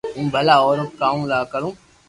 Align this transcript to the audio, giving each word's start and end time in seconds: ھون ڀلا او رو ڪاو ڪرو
ھون 0.15 0.25
ڀلا 0.33 0.55
او 0.63 0.71
رو 0.77 0.85
ڪاو 0.99 1.17
ڪرو 1.51 1.69